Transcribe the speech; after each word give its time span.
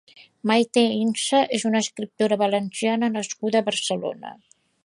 Maite 0.51 0.85
Insa 1.07 1.41
és 1.59 1.67
una 1.71 1.83
escriptora 1.87 2.39
valenciana 2.45 3.13
nascuda 3.19 3.61
a 3.63 3.69
Barcelona. 3.73 4.37